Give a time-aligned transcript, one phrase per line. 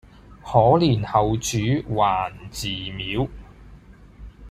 [0.43, 1.59] 可憐後主
[1.95, 3.29] 還祠廟，